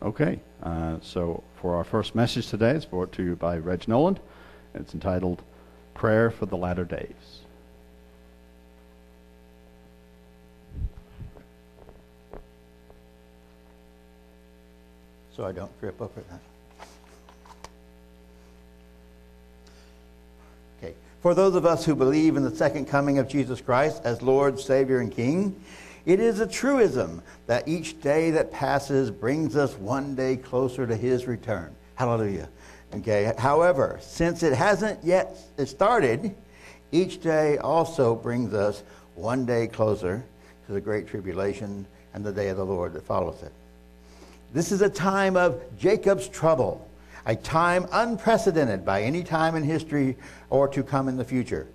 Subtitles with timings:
[0.00, 4.20] Okay, uh, so for our first message today, it's brought to you by Reg Noland.
[4.74, 5.42] It's entitled
[5.94, 7.40] Prayer for the Latter Days.
[15.34, 16.40] So I don't trip over that.
[20.78, 20.94] Okay.
[21.22, 24.60] For those of us who believe in the second coming of Jesus Christ as Lord,
[24.60, 25.60] Savior, and King,
[26.06, 30.96] it is a truism that each day that passes brings us one day closer to
[30.96, 31.74] his return.
[31.96, 32.48] Hallelujah.
[32.94, 33.32] Okay.
[33.38, 36.34] However, since it hasn't yet started,
[36.92, 38.82] each day also brings us
[39.14, 40.24] one day closer
[40.66, 43.52] to the great tribulation and the day of the Lord that follows it.
[44.52, 46.88] This is a time of Jacob's trouble,
[47.26, 50.16] a time unprecedented by any time in history
[50.48, 51.66] or to come in the future.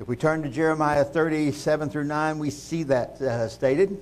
[0.00, 4.00] If we turn to Jeremiah 37 through 9, we see that uh, stated.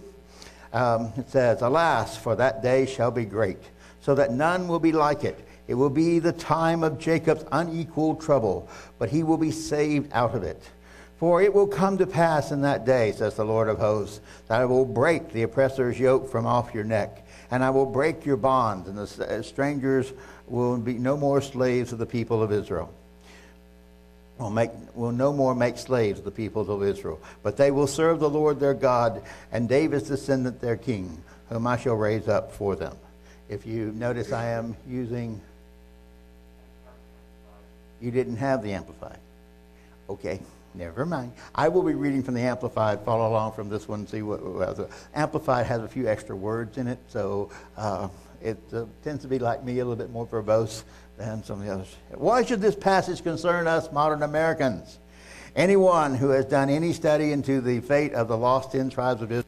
[0.70, 3.62] Um, it says, Alas, for that day shall be great,
[4.02, 5.42] so that none will be like it.
[5.68, 10.34] It will be the time of Jacob's unequal trouble, but he will be saved out
[10.34, 10.62] of it.
[11.16, 14.60] For it will come to pass in that day, says the Lord of hosts, that
[14.60, 18.36] I will break the oppressor's yoke from off your neck, and I will break your
[18.36, 20.12] bonds, and the strangers
[20.46, 22.92] will be no more slaves of the people of Israel
[24.38, 27.86] will, make, will no more make slaves of the peoples of Israel, but they will
[27.86, 32.52] serve the Lord their God and David's descendant their king, whom I shall raise up
[32.52, 32.96] for them.
[33.48, 35.40] If you notice, I am using.
[38.00, 39.18] You didn't have the Amplified.
[40.10, 40.40] Okay,
[40.74, 41.32] never mind.
[41.54, 43.00] I will be reading from the Amplified.
[43.02, 44.06] Follow along from this one.
[44.08, 44.42] See what.
[44.42, 48.08] what Amplified has a few extra words in it, so uh,
[48.42, 50.82] it uh, tends to be like me, a little bit more verbose
[51.16, 51.94] than some of the others.
[52.14, 54.98] Why should this passage concern us modern Americans?
[55.54, 59.32] Anyone who has done any study into the fate of the lost ten tribes of
[59.32, 59.44] Israel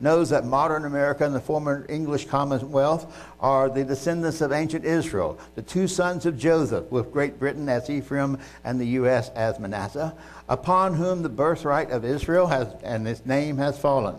[0.00, 5.38] knows that modern America and the former English Commonwealth are the descendants of ancient Israel,
[5.54, 9.28] the two sons of Joseph, with Great Britain as Ephraim and the U.S.
[9.30, 10.14] as Manasseh,
[10.48, 14.16] upon whom the birthright of Israel has, and its name has fallen.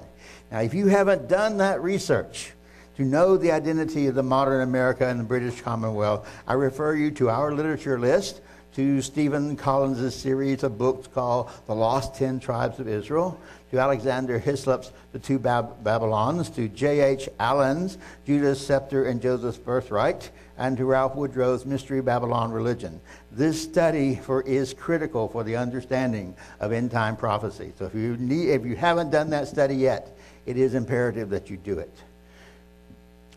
[0.51, 2.53] Now, if you haven't done that research,
[2.97, 7.11] to know the identity of the modern America and the British Commonwealth, I refer you
[7.11, 8.41] to our literature list,
[8.75, 13.39] to Stephen Collins' series of books called The Lost Ten Tribes of Israel,
[13.69, 17.29] to Alexander Hislop's The Two Bab- Babylons, to J.H.
[17.39, 22.99] Allen's Judah's Scepter and Joseph's Birthright, and to Ralph Woodrow's Mystery Babylon Religion.
[23.31, 27.73] This study for, is critical for the understanding of end time prophecy.
[27.77, 31.49] So if you, need, if you haven't done that study yet, it is imperative that
[31.49, 31.95] you do it.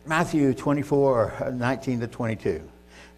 [0.06, 2.62] Matthew 24, uh, 19 to 22.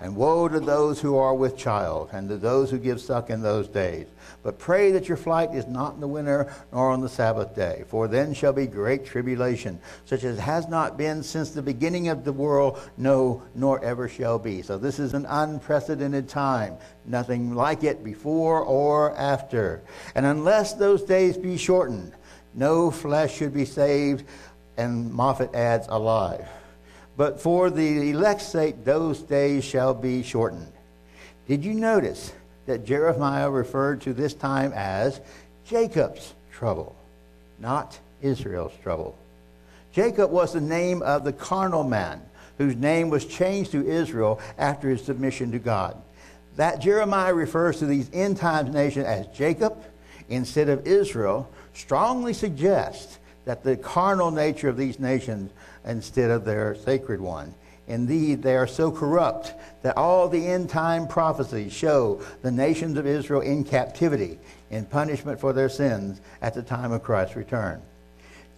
[0.00, 3.42] And woe to those who are with child, and to those who give suck in
[3.42, 4.06] those days.
[4.42, 7.84] But pray that your flight is not in the winter, nor on the Sabbath day.
[7.88, 12.24] For then shall be great tribulation, such as has not been since the beginning of
[12.24, 14.62] the world, no, nor ever shall be.
[14.62, 16.76] So this is an unprecedented time.
[17.04, 19.82] Nothing like it before or after.
[20.14, 22.14] And unless those days be shortened,
[22.54, 24.24] no flesh should be saved,
[24.78, 26.48] and Moffatt adds, alive.
[27.18, 30.72] But for the elect's sake, those days shall be shortened.
[31.48, 32.32] Did you notice
[32.66, 35.20] that Jeremiah referred to this time as
[35.66, 36.94] Jacob's trouble,
[37.58, 39.18] not Israel's trouble?
[39.92, 42.22] Jacob was the name of the carnal man
[42.56, 46.00] whose name was changed to Israel after his submission to God.
[46.54, 49.76] That Jeremiah refers to these end times nations as Jacob
[50.28, 55.50] instead of Israel strongly suggests that the carnal nature of these nations
[55.88, 57.54] instead of their sacred one.
[57.88, 63.06] Indeed, they are so corrupt that all the end time prophecies show the nations of
[63.06, 64.38] Israel in captivity
[64.70, 67.80] in punishment for their sins at the time of Christ's return.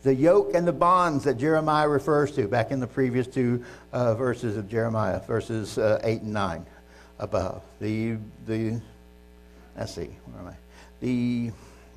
[0.03, 4.15] The yoke and the bonds that Jeremiah refers to back in the previous two uh,
[4.15, 6.67] verses of Jeremiah, verses uh, 8 and 9
[7.21, 7.63] above.
[7.81, 8.81] The, the,
[9.77, 10.55] let's see, where am I?
[11.01, 11.53] The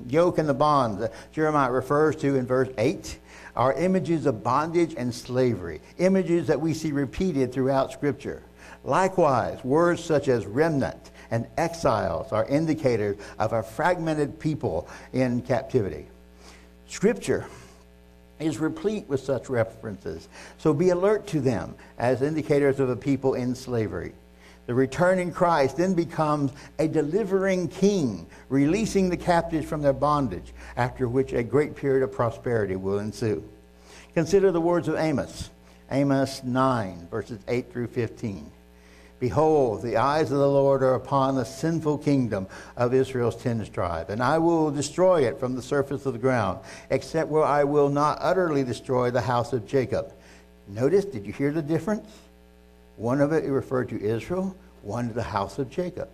[0.08, 3.18] yoke and the bonds that Jeremiah refers to in verse 8
[3.56, 8.42] are images of bondage and slavery, images that we see repeated throughout Scripture.
[8.84, 16.06] Likewise, words such as remnant and exiles are indicators of a fragmented people in captivity.
[16.88, 17.46] Scripture
[18.40, 23.34] is replete with such references, so be alert to them as indicators of a people
[23.34, 24.12] in slavery.
[24.66, 31.08] The returning Christ then becomes a delivering king, releasing the captives from their bondage, after
[31.08, 33.46] which a great period of prosperity will ensue.
[34.14, 35.50] Consider the words of Amos,
[35.90, 38.50] Amos 9, verses 8 through 15.
[39.20, 42.46] Behold, the eyes of the Lord are upon the sinful kingdom
[42.76, 46.58] of Israel's ten tribe, and I will destroy it from the surface of the ground,
[46.90, 50.12] except where I will not utterly destroy the house of Jacob
[50.66, 52.08] Notice, did you hear the difference?
[52.96, 56.08] One of it referred to Israel, one to the house of Jacob.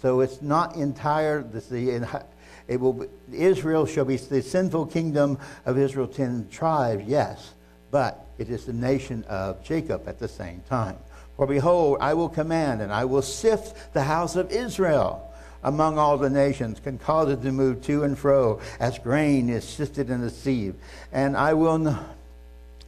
[0.00, 2.24] So it's not entire, the,
[2.68, 7.54] it will be, Israel shall be the sinful kingdom of Israel, ten tribes, yes,
[7.90, 10.96] but it is the nation of Jacob at the same time.
[11.36, 15.32] For behold, I will command and I will sift the house of Israel
[15.62, 19.64] among all the nations, can cause it to move to and fro as grain is
[19.64, 20.74] sifted in the sieve.
[21.10, 22.04] And I will, not,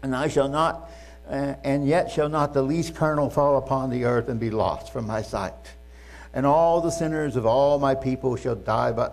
[0.02, 0.90] and I shall not,
[1.28, 5.06] and yet shall not the least kernel fall upon the earth and be lost from
[5.06, 5.54] my sight.
[6.32, 9.10] And all the sinners of all my people shall die by,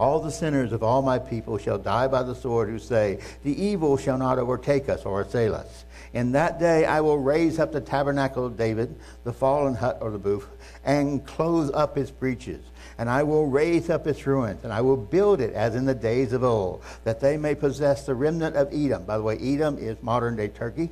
[0.00, 3.62] all the sinners of all my people shall die by the sword who say, The
[3.62, 5.84] evil shall not overtake us or assail us.
[6.14, 10.10] In that day I will raise up the tabernacle of David, the fallen hut or
[10.10, 10.46] the booth,
[10.84, 12.64] and close up its breaches.
[12.96, 15.94] And I will raise up its ruins, and I will build it as in the
[15.94, 19.04] days of old, that they may possess the remnant of Edom.
[19.04, 20.90] By the way, Edom is modern day Turkey,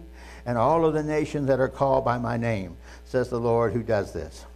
[0.48, 2.74] and all of the nations that are called by my name,
[3.04, 4.46] says the Lord who does this.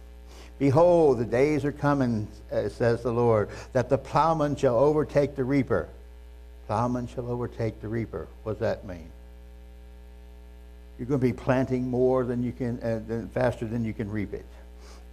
[0.57, 5.43] Behold, the days are coming, uh, says the Lord, that the plowman shall overtake the
[5.43, 5.87] reaper.
[6.65, 8.27] Plowman shall overtake the reaper.
[8.41, 9.07] What does that mean?
[10.97, 14.33] You're going to be planting more than you can, uh, faster than you can reap
[14.33, 14.45] it.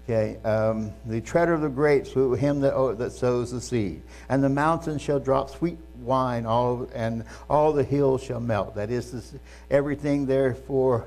[0.04, 4.02] Okay, um, the treader of the grapes, him that, oh, that sows the seed.
[4.28, 8.74] And the mountains shall drop sweet wine, all, and all the hills shall melt.
[8.74, 9.34] That is, this,
[9.70, 11.06] everything therefore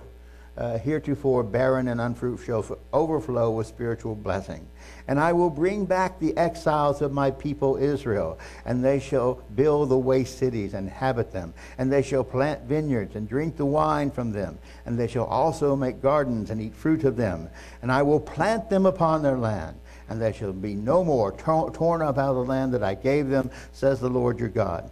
[0.57, 4.65] uh, heretofore barren and unfruitful shall overflow with spiritual blessing.
[5.07, 9.89] And I will bring back the exiles of my people Israel, and they shall build
[9.89, 14.11] the waste cities and inhabit them, and they shall plant vineyards and drink the wine
[14.11, 17.49] from them, and they shall also make gardens and eat fruit of them.
[17.81, 19.77] And I will plant them upon their land,
[20.07, 23.27] and they shall be no more torn up out of the land that I gave
[23.27, 24.89] them, says the Lord your God.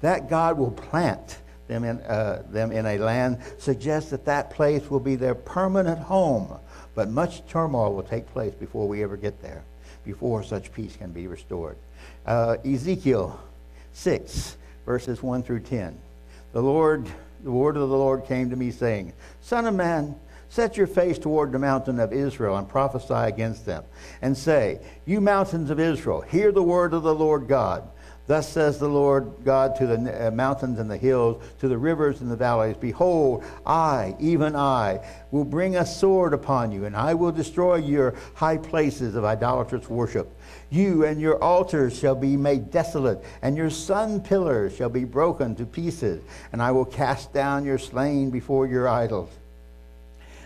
[0.00, 1.38] That God will plant
[1.68, 5.98] them in, uh, them in a land suggests that that place will be their permanent
[5.98, 6.58] home.
[6.94, 9.64] But much turmoil will take place before we ever get there,
[10.04, 11.76] before such peace can be restored.
[12.26, 13.38] Uh, Ezekiel
[13.94, 14.56] 6,
[14.86, 15.98] verses 1 through 10.
[16.52, 17.08] The Lord,
[17.42, 20.14] the word of the Lord came to me, saying, Son of man,
[20.48, 23.82] set your face toward the mountain of Israel and prophesy against them,
[24.22, 27.88] and say, You mountains of Israel, hear the word of the Lord God.
[28.26, 32.22] Thus says the Lord God to the uh, mountains and the hills, to the rivers
[32.22, 37.12] and the valleys Behold, I, even I, will bring a sword upon you, and I
[37.12, 40.34] will destroy your high places of idolatrous worship.
[40.70, 45.54] You and your altars shall be made desolate, and your sun pillars shall be broken
[45.56, 46.22] to pieces,
[46.52, 49.30] and I will cast down your slain before your idols.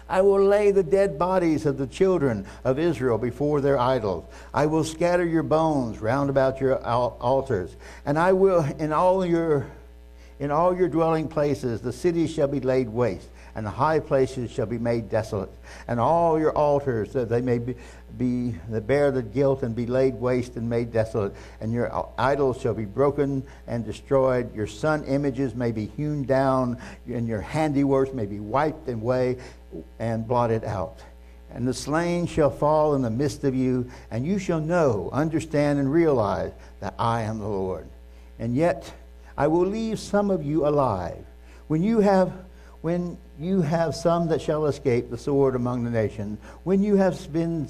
[0.09, 4.25] I will lay the dead bodies of the children of Israel before their idols.
[4.55, 7.77] I will scatter your bones round about your altars,
[8.07, 9.67] and I will in all your
[10.41, 14.51] in all your dwelling places the cities shall be laid waste, and the high places
[14.53, 15.51] shall be made desolate,
[15.89, 17.75] and all your altars that they may be,
[18.17, 22.61] be that bear the guilt and be laid waste and made desolate, and your idols
[22.61, 24.55] shall be broken and destroyed.
[24.55, 29.39] Your sun images may be hewn down, and your handiworks may be wiped away
[29.99, 30.99] and blot it out.
[31.51, 35.79] And the slain shall fall in the midst of you, and you shall know, understand,
[35.79, 37.89] and realize that I am the Lord.
[38.39, 38.93] And yet
[39.37, 41.25] I will leave some of you alive.
[41.69, 42.33] When you have
[42.81, 47.33] when you have some that shall escape the sword among the nations, when you have
[47.33, 47.69] been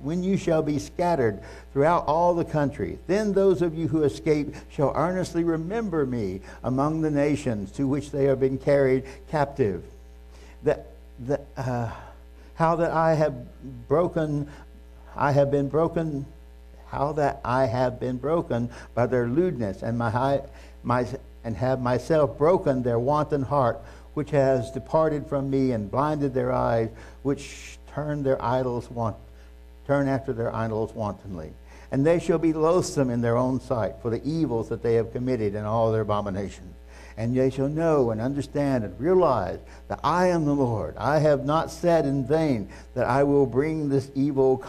[0.00, 1.40] when you shall be scattered
[1.72, 7.00] throughout all the country, then those of you who escape shall earnestly remember me among
[7.00, 9.84] the nations to which they have been carried captive.
[10.62, 10.86] That
[11.20, 11.90] that, uh,
[12.54, 13.34] how that I have
[13.88, 14.48] broken,
[15.16, 16.26] I have been broken,
[16.88, 20.42] how that I have been broken by their lewdness, and my,
[20.82, 21.06] my
[21.44, 23.78] and have myself broken their wanton heart,
[24.14, 26.88] which has departed from me and blinded their eyes,
[27.22, 29.16] which turn their idols want,
[29.86, 31.52] turn after their idols wantonly.
[31.92, 35.12] And they shall be loathsome in their own sight for the evils that they have
[35.12, 36.74] committed and all their abominations
[37.16, 39.58] and they shall know and understand and realize
[39.88, 40.96] that I am the Lord.
[40.96, 44.62] I have not said in vain that I will bring this evil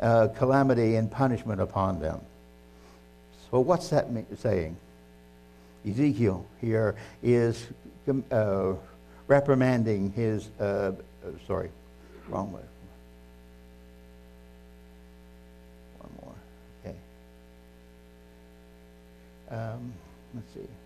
[0.00, 2.20] uh, calamity and punishment upon them.
[3.50, 4.06] So, what's that
[4.38, 4.76] saying?
[5.86, 7.66] Ezekiel here is
[8.30, 8.72] uh,
[9.26, 10.92] reprimanding his, uh, uh
[11.46, 11.70] sorry,
[12.28, 12.62] wrong way.
[15.98, 16.34] One more,
[16.84, 16.96] okay.
[19.50, 19.92] Um,
[20.34, 20.81] let's see.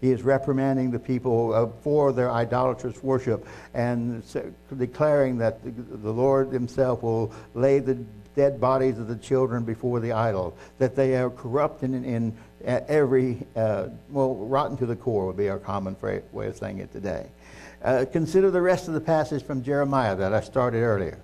[0.00, 4.22] He is reprimanding the people uh, for their idolatrous worship and
[4.78, 7.94] declaring that the, Lord himself will lay the
[8.34, 13.46] dead bodies of the children before the idol, that they are corrupt in, in every,
[13.56, 17.26] uh, well, rotten to the core would be our common way of saying it today.
[17.82, 21.18] Uh, consider the rest of the passage from Jeremiah that I started earlier.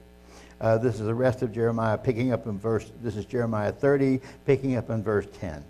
[0.60, 4.20] Uh, this is the rest of Jeremiah picking up in verse, this is Jeremiah 30,
[4.46, 5.62] picking up in verse 10.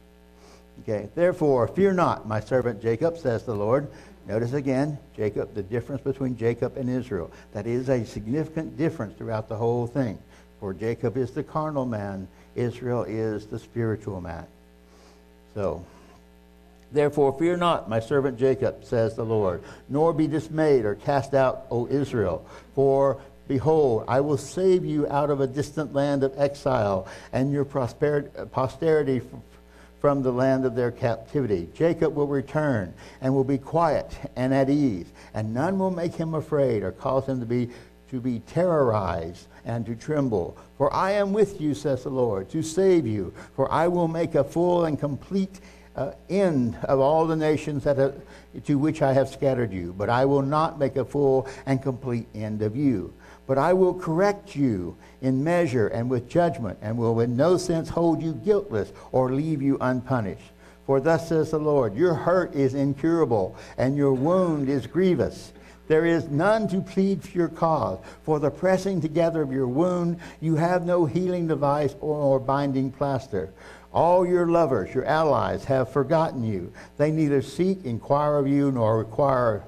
[0.83, 3.89] Okay, therefore, fear not, my servant Jacob, says the Lord.
[4.27, 7.31] Notice again, Jacob, the difference between Jacob and Israel.
[7.53, 10.19] That is a significant difference throughout the whole thing.
[10.61, 14.47] For Jacob is the carnal man, Israel is the spiritual man.
[15.55, 15.85] So,
[16.93, 21.67] therefore, fear not, my servant Jacob, says the Lord, nor be dismayed or cast out,
[21.71, 22.47] O Israel.
[22.75, 23.19] For
[23.49, 29.23] Behold, I will save you out of a distant land of exile, and your posterity
[30.01, 31.69] from the land of their captivity.
[31.75, 36.35] Jacob will return and will be quiet and at ease, and none will make him
[36.35, 37.71] afraid or cause him to be
[38.11, 40.57] to be terrorized and to tremble.
[40.79, 43.35] For I am with you, says the Lord, to save you.
[43.55, 45.61] For I will make a full and complete
[45.97, 48.15] uh, end of all the nations that have,
[48.65, 49.93] to which I have scattered you.
[49.97, 53.13] But I will not make a full and complete end of you.
[53.47, 57.89] But I will correct you in measure and with judgment, and will in no sense
[57.89, 60.53] hold you guiltless or leave you unpunished.
[60.87, 65.53] For thus says the Lord, Your hurt is incurable, and your wound is grievous.
[65.89, 67.99] There is none to plead for your cause.
[68.25, 73.53] For the pressing together of your wound, you have no healing device or, binding plaster.
[73.93, 76.73] All your lovers, your allies, have forgotten you.
[76.99, 79.63] They neither seek, inquire of you, nor require,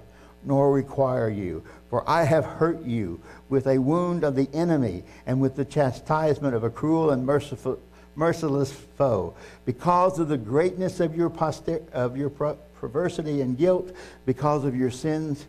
[0.45, 1.63] nor require you.
[1.91, 6.55] For I have hurt you with a wound of the enemy and with the chastisement
[6.55, 7.81] of a cruel and merciful,
[8.15, 9.35] merciless foe.
[9.65, 13.95] Because of the greatness of your, poster, of your perversity and guilt,
[14.27, 15.47] because of your sins,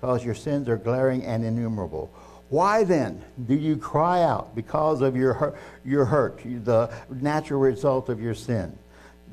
[0.00, 2.10] because your sins are glaring and innumerable.
[2.50, 8.20] Why then do you cry out because of your, your hurt, the natural result of
[8.20, 8.76] your sin?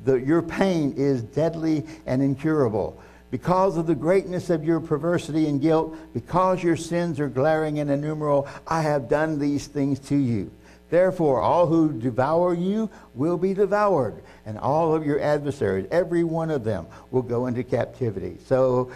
[0.04, 3.00] The, your pain is deadly and incurable
[3.30, 7.90] because of the greatness of your perversity and guilt, because your sins are glaring and
[7.90, 10.50] innumerable, I have done these things to you.
[10.90, 16.50] Therefore, all who devour you will be devoured, and all of your adversaries, every one
[16.50, 18.38] of them, will go into captivity.
[18.46, 18.90] So,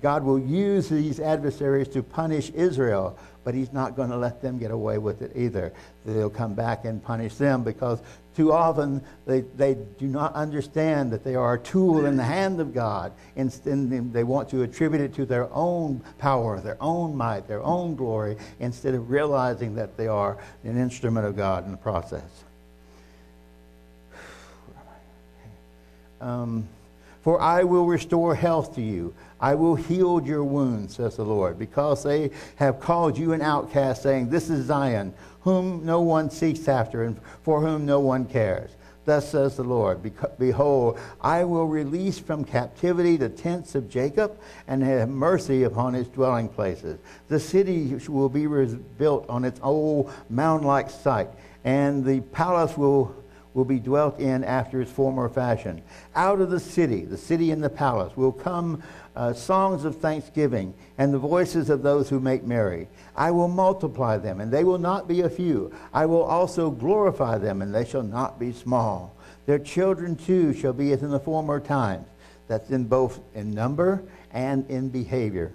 [0.00, 4.58] God will use these adversaries to punish Israel, but He's not going to let them
[4.58, 5.72] get away with it either.
[6.04, 8.00] They'll come back and punish them because
[8.34, 12.60] too often they, they do not understand that they are a tool in the hand
[12.60, 13.12] of God.
[13.36, 17.94] Instead, they want to attribute it to their own power, their own might, their own
[17.94, 22.22] glory, instead of realizing that they are an instrument of God in the process.
[26.20, 26.68] Um,
[27.22, 29.12] For I will restore health to you.
[29.42, 34.02] I will heal your wounds, says the Lord, because they have called you an outcast,
[34.02, 38.70] saying, This is Zion whom no one seeks after and for whom no one cares.
[39.04, 40.00] Thus says the Lord
[40.38, 46.06] Behold, I will release from captivity the tents of Jacob and have mercy upon his
[46.06, 47.00] dwelling places.
[47.28, 51.30] The city will be rebuilt on its old mound like site,
[51.64, 53.12] and the palace will,
[53.54, 55.82] will be dwelt in after its former fashion.
[56.14, 58.82] Out of the city, the city and the palace, will come
[59.14, 62.88] uh, songs of thanksgiving and the voices of those who make merry.
[63.14, 65.72] I will multiply them, and they will not be a few.
[65.92, 69.14] I will also glorify them, and they shall not be small.
[69.46, 72.06] Their children too shall be as in the former times.
[72.48, 75.52] That's in both in number and in behavior.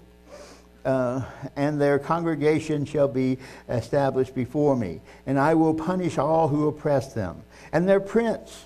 [0.88, 1.22] Uh,
[1.56, 3.36] and their congregation shall be
[3.68, 7.42] established before me, and I will punish all who oppress them.
[7.72, 8.64] And their prince,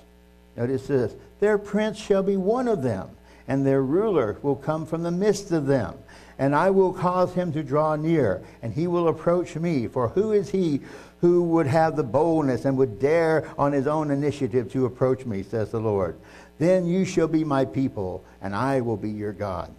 [0.56, 3.10] notice this, their prince shall be one of them
[3.48, 5.94] and their ruler will come from the midst of them.
[6.38, 9.86] And I will cause him to draw near, and he will approach me.
[9.86, 10.80] For who is he
[11.20, 15.42] who would have the boldness and would dare on his own initiative to approach me,
[15.42, 16.16] says the Lord?
[16.58, 19.72] Then you shall be my people, and I will be your God.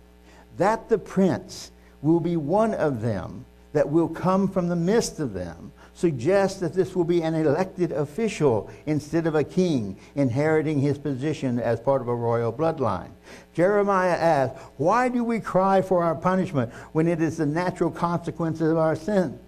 [0.58, 1.72] That the prince
[2.04, 6.74] will be one of them that will come from the midst of them suggests that
[6.74, 12.02] this will be an elected official instead of a king inheriting his position as part
[12.02, 13.12] of a royal bloodline.
[13.54, 18.72] Jeremiah asks, Why do we cry for our punishment when it is the natural consequences
[18.72, 19.40] of our sin?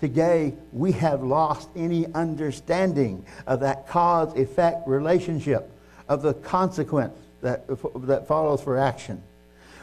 [0.00, 5.70] Today, we have lost any understanding of that cause effect relationship,
[6.08, 7.64] of the consequence that,
[8.06, 9.22] that follows for action.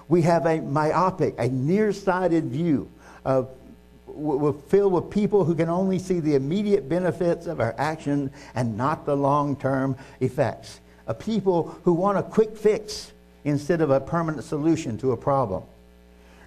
[0.09, 2.89] We have a myopic, a nearsighted view
[3.23, 3.49] of
[4.07, 8.75] we're filled with people who can only see the immediate benefits of our action and
[8.75, 10.79] not the long term effects.
[11.07, 13.11] A people who want a quick fix
[13.43, 15.63] instead of a permanent solution to a problem.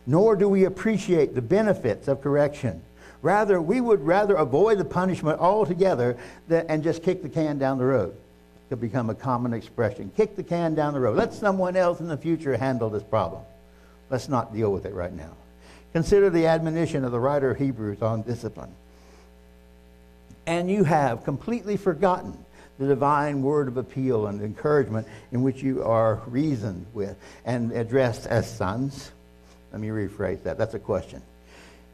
[0.06, 2.82] Nor do we appreciate the benefits of correction.
[3.22, 6.16] Rather, we would rather avoid the punishment altogether
[6.48, 8.14] than, and just kick the can down the road.
[8.68, 10.10] could become a common expression.
[10.16, 11.16] Kick the can down the road.
[11.16, 13.42] Let someone else in the future handle this problem.
[14.12, 15.30] Let's not deal with it right now.
[15.94, 18.70] Consider the admonition of the writer of Hebrews on discipline.
[20.46, 22.36] And you have completely forgotten
[22.78, 27.16] the divine word of appeal and encouragement in which you are reasoned with
[27.46, 29.12] and addressed as sons.
[29.72, 30.58] Let me rephrase that.
[30.58, 31.22] That's a question.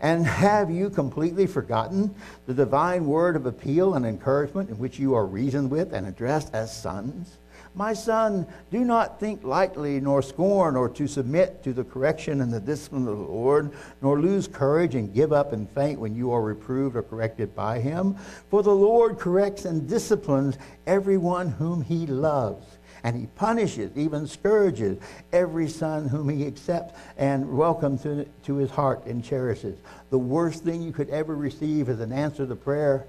[0.01, 2.17] And have you completely forgotten
[2.49, 6.53] the divine word of appeal and encouragement in which you are reasoned with and addressed
[6.53, 7.37] as sons?
[7.79, 12.53] My son, do not think lightly, nor scorn, or to submit to the correction and
[12.53, 13.71] the discipline of the Lord,
[14.03, 17.79] nor lose courage and give up and faint when you are reproved or corrected by
[17.79, 18.17] him.
[18.51, 20.59] For the Lord corrects and disciplines
[20.89, 22.67] everyone whom he loves.
[23.05, 24.99] And he punishes, even scourges,
[25.33, 29.79] every son whom he accepts and welcomes to, to his heart and cherishes.
[30.11, 33.07] The worst thing you could ever receive as an answer to prayer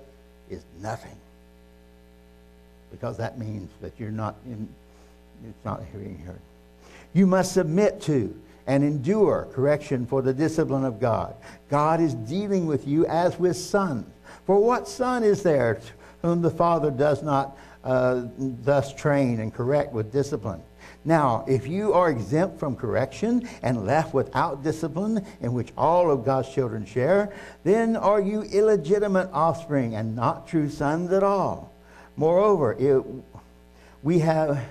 [0.47, 1.18] is nothing
[2.91, 4.67] because that means that you're not in,
[5.47, 6.41] it's not being heard.
[7.13, 11.35] You must submit to and endure correction for the discipline of God.
[11.69, 14.05] God is dealing with you as with sons.
[14.45, 15.81] For what son is there
[16.21, 20.61] whom the Father does not uh, thus train and correct with discipline?
[21.05, 26.25] Now, if you are exempt from correction and left without discipline, in which all of
[26.25, 31.71] God's children share, then are you illegitimate offspring and not true sons at all.
[32.19, 33.01] Moreover, it,
[34.03, 34.61] we, have,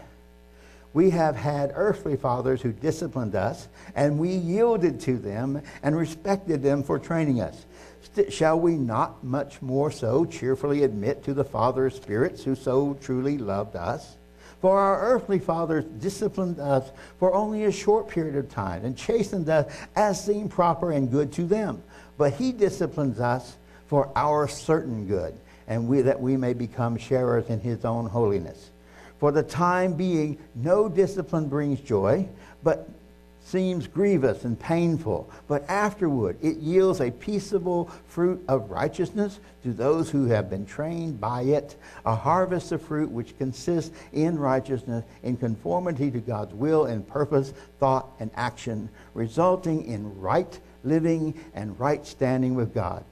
[0.92, 6.62] we have had earthly fathers who disciplined us, and we yielded to them and respected
[6.62, 7.64] them for training us.
[8.28, 12.98] Shall we not much more so cheerfully admit to the Father of spirits who so
[13.00, 14.16] truly loved us?
[14.60, 19.48] For our earthly fathers disciplined us for only a short period of time and chastened
[19.48, 21.82] us as seemed proper and good to them.
[22.18, 25.34] But he disciplines us for our certain good
[25.68, 28.70] and we, that we may become sharers in his own holiness.
[29.20, 32.28] For the time being, no discipline brings joy,
[32.62, 32.88] but
[33.44, 35.30] seems grievous and painful.
[35.46, 41.20] But afterward, it yields a peaceable fruit of righteousness to those who have been trained
[41.20, 46.84] by it, a harvest of fruit which consists in righteousness, in conformity to God's will
[46.86, 53.04] and purpose, thought, and action, resulting in right living and right standing with God.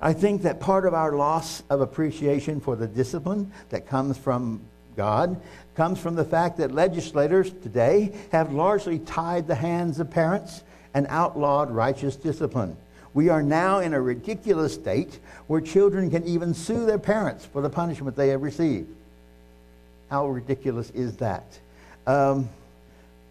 [0.00, 4.62] I think that part of our loss of appreciation for the discipline that comes from
[4.96, 5.40] God
[5.74, 10.62] comes from the fact that legislators today have largely tied the hands of parents
[10.94, 12.76] and outlawed righteous discipline.
[13.12, 17.60] We are now in a ridiculous state where children can even sue their parents for
[17.60, 18.88] the punishment they have received.
[20.10, 21.44] How ridiculous is that?
[22.06, 22.48] Um,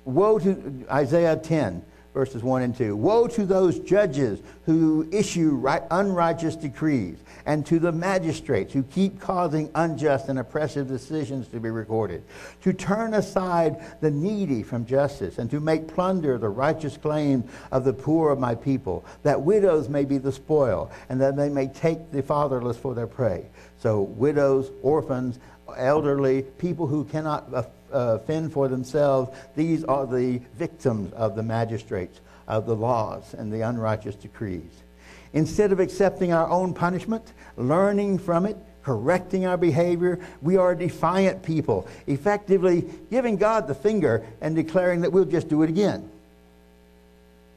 [0.05, 2.95] woe to Isaiah 10 verses 1 and 2.
[2.95, 9.19] Woe to those judges who issue right, unrighteous decrees, and to the magistrates who keep
[9.19, 12.23] causing unjust and oppressive decisions to be recorded,
[12.61, 17.83] to turn aside the needy from justice, and to make plunder the righteous claim of
[17.83, 21.67] the poor of my people, that widows may be the spoil, and that they may
[21.67, 23.49] take the fatherless for their prey.
[23.77, 25.39] So, widows, orphans,
[25.77, 27.51] elderly, people who cannot
[27.91, 33.51] uh, fend for themselves, these are the victims of the magistrates, of the laws, and
[33.51, 34.71] the unrighteous decrees.
[35.33, 41.43] Instead of accepting our own punishment, learning from it, correcting our behavior, we are defiant
[41.43, 46.09] people, effectively giving God the finger and declaring that we'll just do it again.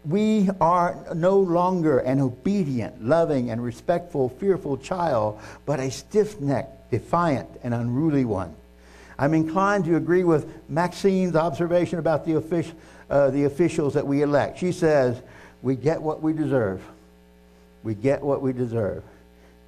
[0.05, 6.91] We are no longer an obedient, loving, and respectful, fearful child, but a stiff necked,
[6.91, 8.55] defiant, and unruly one.
[9.19, 12.73] I'm inclined to agree with Maxine's observation about the, offic-
[13.11, 14.59] uh, the officials that we elect.
[14.59, 15.21] She says,
[15.63, 16.83] We get what we deserve.
[17.83, 19.03] We get what we deserve.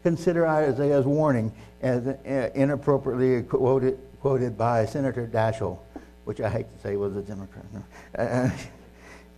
[0.02, 1.52] Consider Isaiah's warning
[1.82, 5.78] as uh, inappropriately quoted, quoted by Senator Daschle,
[6.24, 7.64] which I hate to say was a Democrat.
[8.16, 8.50] Uh,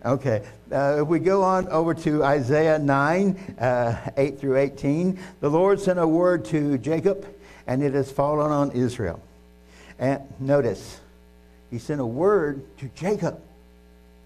[0.05, 0.43] okay.
[0.71, 5.79] Uh, if we go on over to Isaiah 9, uh, 8 through 18, the Lord
[5.79, 7.25] sent a word to Jacob,
[7.65, 9.21] and it has fallen on Israel.
[9.99, 10.99] And notice,
[11.71, 13.41] he sent a word to Jacob,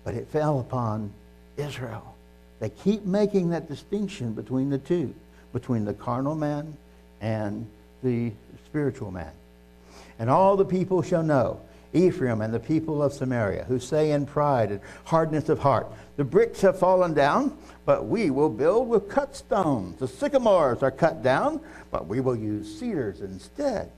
[0.04, 1.12] but it fell upon
[1.58, 2.16] Israel.
[2.60, 5.14] They keep making that distinction between the two,
[5.54, 6.78] between the carnal man
[7.20, 7.68] and
[8.04, 8.32] the
[8.66, 9.32] spiritual man.
[10.20, 11.60] And all the people shall know,
[11.94, 16.24] Ephraim and the people of Samaria, who say in pride and hardness of heart, The
[16.24, 20.00] bricks have fallen down, but we will build with cut stones.
[20.00, 23.92] The sycamores are cut down, but we will use cedars instead.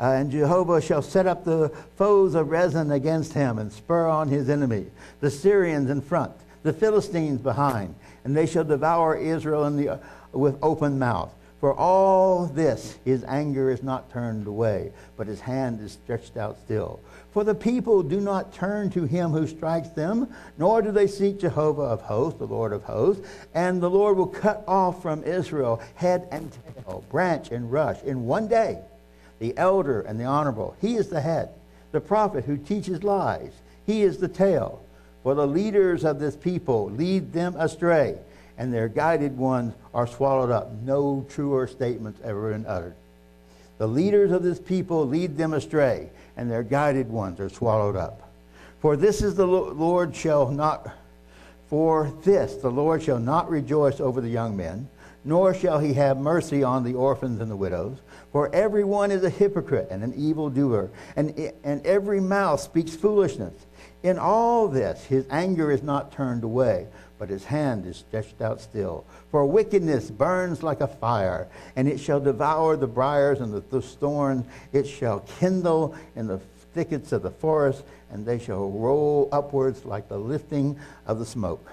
[0.00, 4.28] Uh, and Jehovah shall set up the foes of Rezin against him and spur on
[4.28, 4.86] his enemy,
[5.20, 6.32] the Syrians in front,
[6.62, 9.98] the Philistines behind, and they shall devour Israel the, uh,
[10.32, 11.34] with open mouth.
[11.60, 16.58] For all this, his anger is not turned away, but his hand is stretched out
[16.58, 17.00] still.
[17.32, 21.38] For the people do not turn to him who strikes them, nor do they seek
[21.38, 23.28] Jehovah of hosts, the Lord of hosts.
[23.52, 28.24] And the Lord will cut off from Israel head and tail, branch and rush in
[28.24, 28.78] one day.
[29.40, 31.48] The elder and the honorable, he is the head.
[31.90, 33.50] The prophet who teaches lies,
[33.84, 34.80] he is the tail.
[35.24, 38.18] For the leaders of this people lead them astray,
[38.56, 40.70] and their guided ones are swallowed up.
[40.84, 42.94] No truer statements ever been uttered.
[43.78, 48.30] The leaders of this people lead them astray, and their guided ones are swallowed up.
[48.80, 50.90] For this is the Lord shall not,
[51.68, 54.88] for this the Lord shall not rejoice over the young men,
[55.24, 57.98] nor shall he have mercy on the orphans and the widows.
[58.32, 63.66] For everyone is a hypocrite and an evildoer, and, and every mouth speaks foolishness.
[64.02, 66.86] In all this, his anger is not turned away,
[67.18, 69.04] but his hand is stretched out still.
[69.30, 73.82] For wickedness burns like a fire, and it shall devour the briars and the, the
[73.82, 74.46] thorns.
[74.72, 76.40] It shall kindle in the
[76.72, 81.68] thickets of the forest, and they shall roll upwards like the lifting of the smoke.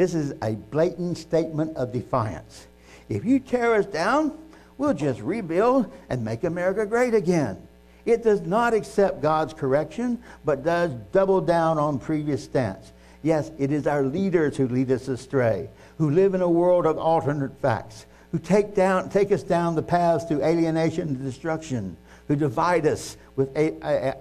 [0.00, 2.66] This is a blatant statement of defiance.
[3.10, 4.32] If you tear us down,
[4.78, 7.58] we'll just rebuild and make America great again.
[8.06, 12.94] It does not accept God's correction, but does double down on previous stance.
[13.22, 16.96] Yes, it is our leaders who lead us astray, who live in a world of
[16.96, 21.94] alternate facts, who take, down, take us down the paths to alienation and destruction,
[22.30, 23.50] who divide us with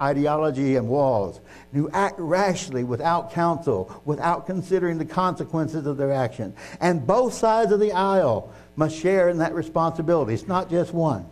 [0.02, 1.40] ideology and walls,
[1.74, 6.52] who act rashly without counsel, without considering the consequences of their action.
[6.82, 10.34] And both sides of the aisle must share in that responsibility.
[10.34, 11.24] It's not just one.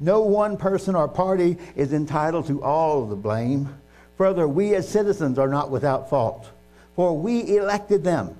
[0.00, 3.68] No one person or party is entitled to all of the blame.
[4.16, 6.48] Further, we as citizens are not without fault,
[6.96, 8.34] for we elected them.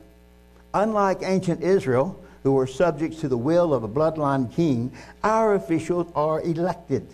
[0.72, 4.90] Unlike ancient Israel, who were subject to the will of a bloodline king,
[5.22, 7.06] our officials are elected.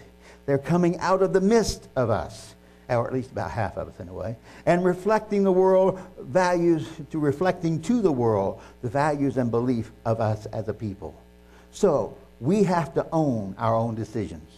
[0.50, 2.56] They're coming out of the midst of us,
[2.88, 4.34] or at least about half of us in a way,
[4.66, 10.20] and reflecting the world values, to reflecting to the world the values and belief of
[10.20, 11.14] us as a people.
[11.70, 14.50] So, we have to own our own decisions.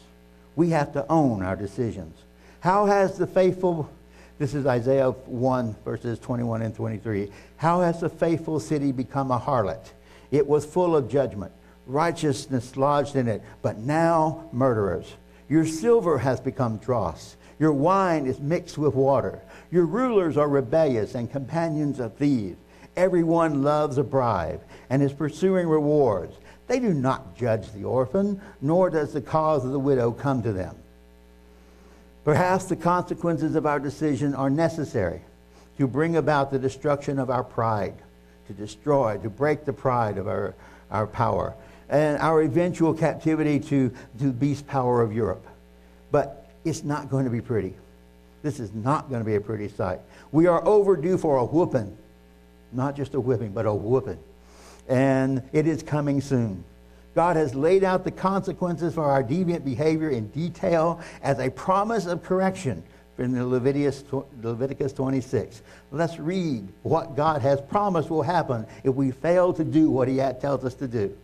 [0.57, 2.17] We have to own our decisions.
[2.61, 3.91] How has the faithful,
[4.39, 7.31] this is Isaiah 1, verses 21 and 23.
[7.59, 9.91] How has the faithful city become a harlot?
[10.31, 11.53] It was full of judgment,
[11.87, 15.17] righteousness lodged in it, but now murderers.
[15.53, 17.37] Your silver has become dross.
[17.59, 19.43] Your wine is mixed with water.
[19.71, 22.57] Your rulers are rebellious and companions of thieves.
[22.97, 26.35] Everyone loves a bribe and is pursuing rewards.
[26.69, 30.55] They do not judge the orphan, nor does the cause of the widow come to
[30.55, 30.75] them.
[32.25, 35.21] Perhaps the consequences of our decision are necessary
[35.77, 37.97] to bring about the destruction of our pride,
[38.47, 40.55] to destroy, to break the pride of our,
[40.91, 41.53] our power,
[41.93, 45.47] and our eventual captivity to, to the beast power of Europe.
[46.11, 47.75] But it's not going to be pretty.
[48.43, 50.01] This is not going to be a pretty sight.
[50.33, 51.97] We are overdue for a whooping.
[52.73, 54.19] Not just a whipping, but a whooping
[54.89, 56.65] and it is coming soon.
[57.15, 62.07] God has laid out the consequences for our deviant behavior in detail as a promise
[62.07, 62.83] of correction
[63.19, 64.03] Leviticus,
[64.43, 65.63] Leviticus 26.
[65.93, 70.17] Let's read what God has promised will happen if we fail to do what He
[70.17, 71.17] tells us to do.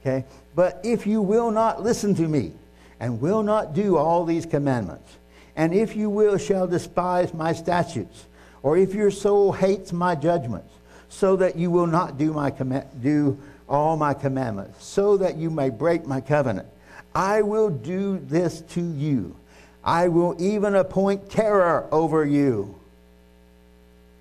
[0.00, 0.24] Okay?
[0.54, 2.52] But if you will not listen to me
[2.98, 5.16] and will not do all these commandments,
[5.56, 8.26] and if you will shall despise my statutes,
[8.62, 10.72] or if your soul hates my judgments,
[11.08, 15.50] so that you will not do, my com- do all my commandments, so that you
[15.50, 16.68] may break my covenant.
[17.14, 19.36] I will do this to you.
[19.82, 22.74] I will even appoint terror over you.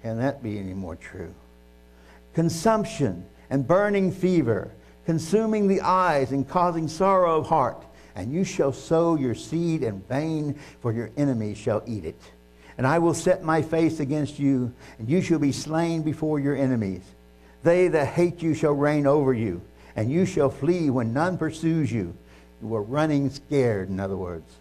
[0.01, 1.33] Can that be any more true?
[2.33, 4.71] Consumption and burning fever,
[5.09, 7.83] consuming the eyes and causing sorrow of heart.
[8.15, 12.21] And you shall sow your seed in vain, for your enemies shall eat it.
[12.77, 16.55] And I will set my face against you, and you shall be slain before your
[16.55, 17.01] enemies.
[17.63, 19.63] They that hate you shall reign over you,
[19.95, 22.15] and you shall flee when none pursues you.
[22.61, 24.57] You are running scared, in other words.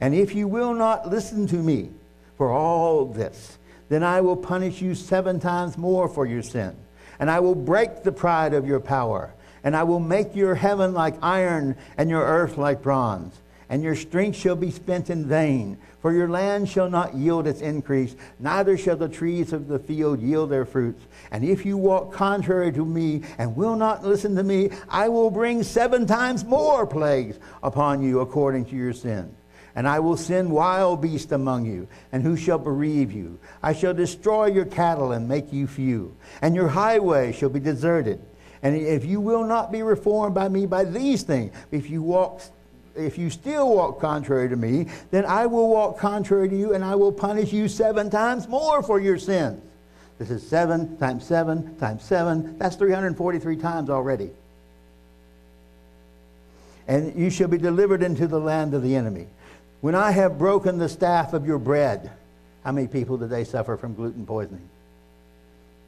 [0.00, 1.90] And if you will not listen to me
[2.38, 3.58] for all this,
[3.90, 6.74] then I will punish you seven times more for your sin.
[7.18, 9.34] And I will break the pride of your power.
[9.62, 13.34] And I will make your heaven like iron and your earth like bronze.
[13.68, 17.60] And your strength shall be spent in vain for your land shall not yield its
[17.60, 21.04] increase, neither shall the trees of the field yield their fruits.
[21.30, 25.30] And if you walk contrary to me and will not listen to me, I will
[25.30, 29.34] bring seven times more plagues upon you according to your sin.
[29.74, 33.38] And I will send wild beasts among you, and who shall bereave you?
[33.62, 38.20] I shall destroy your cattle and make you few, and your highway shall be deserted
[38.62, 42.42] And if you will not be reformed by me by these things, if you walk
[42.96, 46.84] if you still walk contrary to me, then I will walk contrary to you and
[46.84, 49.62] I will punish you seven times more for your sins.
[50.18, 52.58] This is seven times seven times seven.
[52.58, 54.30] That's 343 times already.
[56.88, 59.28] And you shall be delivered into the land of the enemy.
[59.80, 62.10] When I have broken the staff of your bread,
[62.64, 64.68] how many people today suffer from gluten poisoning?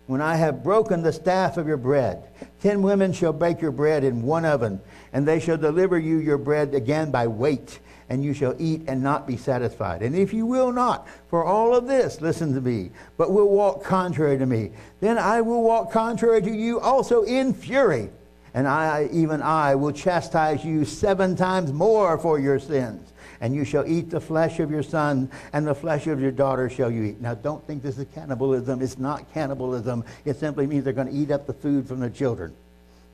[0.07, 2.25] When I have broken the staff of your bread,
[2.61, 4.81] ten women shall bake your bread in one oven,
[5.12, 9.03] and they shall deliver you your bread again by weight, and you shall eat and
[9.03, 10.03] not be satisfied.
[10.03, 13.85] And if you will not, for all of this, listen to me, but will walk
[13.85, 18.11] contrary to me, then I will walk contrary to you also in fury,
[18.55, 23.12] and I, even I, will chastise you seven times more for your sins
[23.43, 26.71] and you shall eat the flesh of your son, and the flesh of your daughter
[26.71, 27.21] shall you eat.
[27.21, 28.81] Now, don't think this is cannibalism.
[28.81, 30.05] It's not cannibalism.
[30.25, 32.55] It simply means they're going to eat up the food from the children,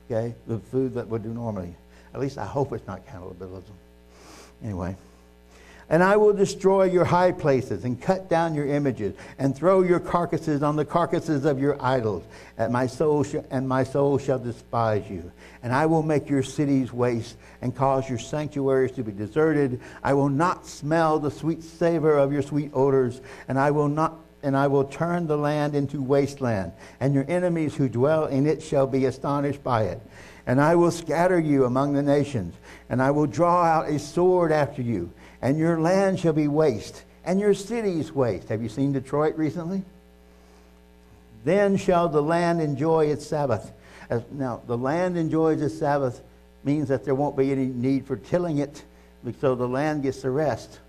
[0.09, 0.35] okay?
[0.47, 1.75] The food that would do normally.
[2.13, 3.73] At least I hope it's not cannibalism.
[4.63, 4.95] Anyway.
[5.91, 9.99] And I will destroy your high places and cut down your images and throw your
[9.99, 12.23] carcasses on the carcasses of your idols.
[12.59, 15.31] And my soul, sh- and my soul shall despise you.
[15.63, 19.81] And I will make your cities waste and cause your sanctuaries to be deserted.
[20.03, 24.15] I will not smell the sweet savor of your sweet odors, and I will not
[24.41, 26.71] and I will turn the land into wasteland,
[27.01, 30.01] and your enemies who dwell in it shall be astonished by it.
[30.47, 32.55] And I will scatter you among the nations,
[32.89, 37.03] and I will draw out a sword after you and your land shall be waste,
[37.25, 38.49] and your cities waste.
[38.49, 39.83] Have you seen Detroit recently?
[41.43, 43.71] Then shall the land enjoy its Sabbath.
[44.09, 46.21] As, now, the land enjoys its Sabbath
[46.63, 48.83] means that there won't be any need for tilling it,
[49.39, 50.79] so the land gets the rest.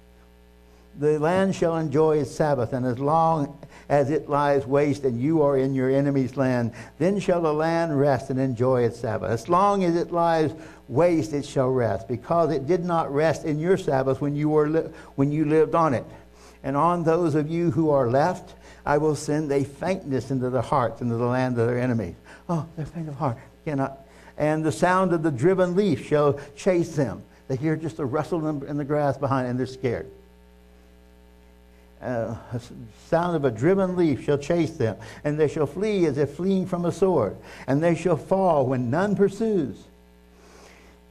[0.98, 5.42] The land shall enjoy its Sabbath, and as long as it lies waste and you
[5.42, 9.31] are in your enemy's land, then shall the land rest and enjoy its Sabbath.
[9.31, 10.53] As long as it lies
[10.88, 14.68] waste it shall rest, because it did not rest in your Sabbath when you, were
[14.68, 16.05] li- when you lived on it.
[16.62, 20.62] And on those of you who are left, I will send a faintness into the
[20.62, 22.16] hearts, into the land of their enemies.
[22.48, 23.38] Oh, they're faint of heart.
[23.64, 23.98] Cannot.
[24.37, 27.22] And the sound of the driven leaf shall chase them.
[27.48, 30.11] They hear just a rustle in the grass behind, and they're scared.
[32.02, 32.34] Uh,
[33.08, 36.66] sound of a driven leaf shall chase them, and they shall flee as if fleeing
[36.66, 37.36] from a sword,
[37.66, 39.84] and they shall fall when none pursues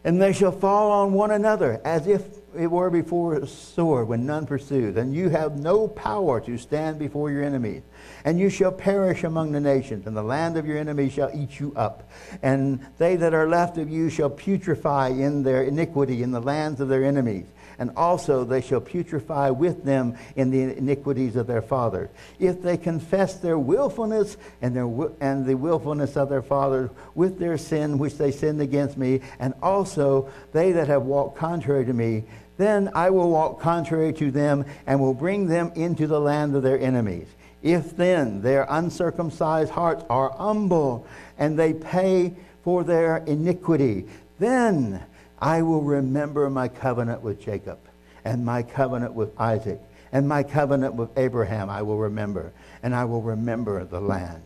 [0.04, 2.24] and they shall fall on one another as if
[2.58, 4.96] it were before a sword when none pursues.
[4.96, 7.84] And you have no power to stand before your enemies.
[8.24, 11.60] And you shall perish among the nations, and the land of your enemies shall eat
[11.60, 12.10] you up.
[12.42, 16.80] And they that are left of you shall putrefy in their iniquity in the lands
[16.82, 17.46] of their enemies
[17.80, 22.10] and also they shall putrefy with them in the iniquities of their fathers.
[22.38, 24.88] If they confess their willfulness and, their,
[25.22, 29.54] and the willfulness of their fathers with their sin which they sinned against me, and
[29.64, 32.26] also they that have walked contrary to me,
[32.58, 36.62] then I will walk contrary to them and will bring them into the land of
[36.62, 37.28] their enemies.
[37.62, 44.06] If then their uncircumcised hearts are humble and they pay for their iniquity,
[44.40, 45.04] then
[45.42, 47.80] I will remember my covenant with Jacob
[48.26, 49.80] and my covenant with Isaac
[50.12, 52.52] and my covenant with Abraham I will remember
[52.84, 54.42] and I will remember the land.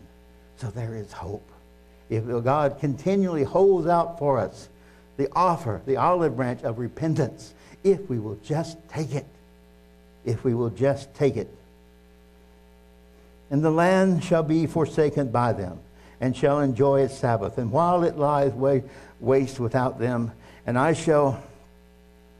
[0.56, 1.50] So there is hope.
[2.10, 4.68] If God continually holds out for us
[5.16, 9.26] the offer, the olive branch of repentance, if we will just take it,
[10.24, 11.48] if we will just take it.
[13.50, 15.78] And the land shall be forsaken by them
[16.20, 17.58] and shall enjoy its Sabbath.
[17.58, 18.52] And while it lies
[19.20, 20.32] waste without them,
[20.66, 21.42] and I shall,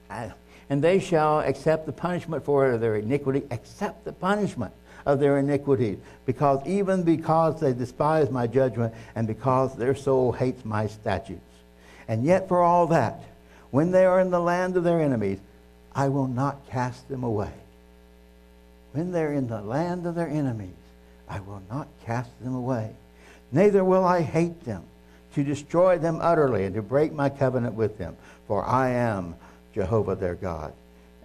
[0.09, 4.73] and they shall accept the punishment for their iniquity, accept the punishment
[5.07, 10.65] of their iniquity, because even because they despise my judgment, and because their soul hates
[10.65, 11.41] my statutes.
[12.09, 13.23] And yet, for all that,
[13.71, 15.39] when they are in the land of their enemies,
[15.95, 17.53] I will not cast them away.
[18.93, 20.75] When they're in the land of their enemies,
[21.29, 22.91] I will not cast them away.
[23.53, 24.85] Neither will I hate them
[25.35, 28.17] to destroy them utterly and to break my covenant with them.
[28.47, 29.35] For I am
[29.75, 30.73] Jehovah their God.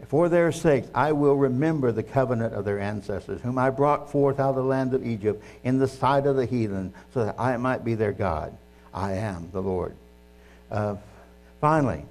[0.07, 4.39] For their sakes I will remember the covenant of their ancestors, whom I brought forth
[4.39, 7.55] out of the land of Egypt in the sight of the heathen, so that I
[7.57, 8.55] might be their God.
[8.93, 9.93] I am the Lord.
[10.71, 10.95] Uh,
[11.61, 12.05] finally,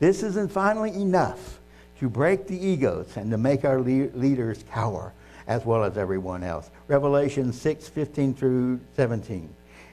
[0.00, 1.60] this isn't finally enough
[2.00, 5.12] to break the egos and to make our le- leaders cower
[5.46, 6.70] as well as everyone else.
[6.88, 9.48] Revelation 6 15 through 17.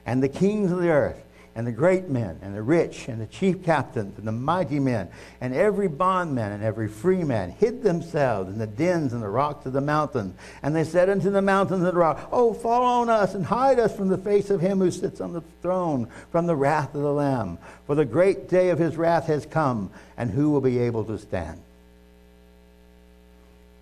[0.06, 1.22] And the kings of the earth
[1.58, 5.08] and the great men, and the rich, and the chief captains, and the mighty men,
[5.40, 9.66] and every bondman and every free man hid themselves in the dens and the rocks
[9.66, 10.36] of the mountains.
[10.62, 13.80] And they said unto the mountains and the rock, Oh, fall on us and hide
[13.80, 17.02] us from the face of him who sits on the throne, from the wrath of
[17.02, 17.58] the Lamb.
[17.88, 21.18] For the great day of his wrath has come, and who will be able to
[21.18, 21.60] stand?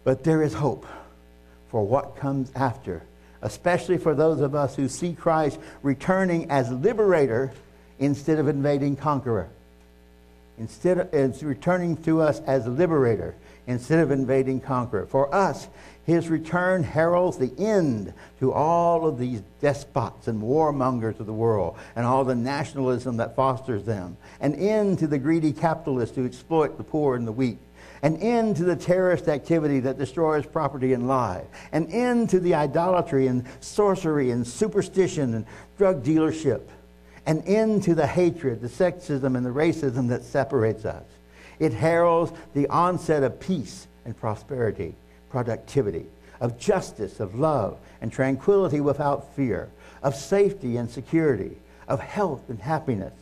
[0.02, 0.86] But there is hope
[1.68, 3.02] for what comes after,
[3.42, 7.52] especially for those of us who see Christ returning as liberator
[7.98, 9.48] instead of invading conqueror.
[10.58, 13.34] Instead of it's returning to us as liberator
[13.66, 15.06] instead of invading conqueror.
[15.06, 15.68] For us,
[16.04, 21.76] his return heralds the end to all of these despots and warmongers of the world
[21.96, 24.16] and all the nationalism that fosters them.
[24.40, 27.58] An end to the greedy capitalists who exploit the poor and the weak.
[28.02, 31.46] An end to the terrorist activity that destroys property and life.
[31.72, 36.62] An end to the idolatry and sorcery and superstition and drug dealership
[37.26, 41.04] an end to the hatred, the sexism, and the racism that separates us.
[41.58, 44.94] It heralds the onset of peace and prosperity,
[45.30, 46.06] productivity,
[46.40, 49.68] of justice, of love, and tranquility without fear,
[50.02, 51.56] of safety and security,
[51.88, 53.14] of health and happiness.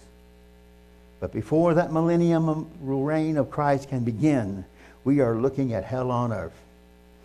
[1.20, 4.64] But before that millennium reign of Christ can begin,
[5.04, 6.52] we are looking at hell on earth.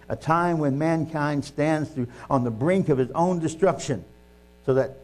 [0.08, 1.90] A time when mankind stands
[2.30, 4.06] on the brink of its own destruction,
[4.66, 4.99] so that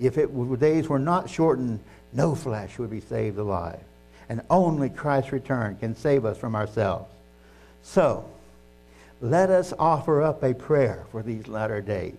[0.00, 1.80] if it were, days were not shortened,
[2.12, 3.80] no flesh would be saved alive.
[4.28, 7.10] And only Christ's return can save us from ourselves.
[7.82, 8.24] So,
[9.20, 12.14] let us offer up a prayer for these latter days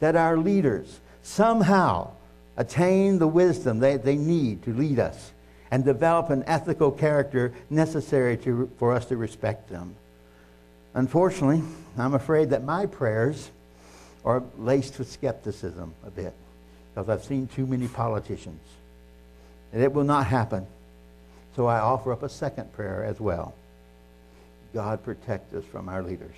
[0.00, 2.10] that our leaders somehow
[2.56, 5.32] attain the wisdom they, they need to lead us
[5.70, 9.94] and develop an ethical character necessary to, for us to respect them.
[10.94, 11.62] Unfortunately,
[11.98, 13.50] I'm afraid that my prayers
[14.24, 16.34] are laced with skepticism a bit
[16.96, 18.62] because I've seen too many politicians.
[19.70, 20.66] And it will not happen.
[21.54, 23.54] So I offer up a second prayer as well.
[24.72, 26.34] God protect us from our leaders.